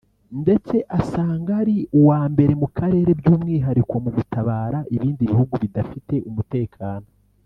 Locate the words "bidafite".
5.63-6.15